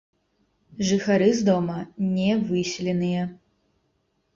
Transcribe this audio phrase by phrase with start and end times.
[0.93, 1.77] Жыхары з дома
[2.17, 3.33] не выселеныя.